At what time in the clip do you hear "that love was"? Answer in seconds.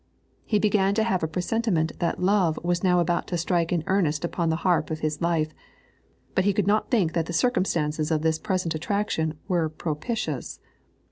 1.99-2.83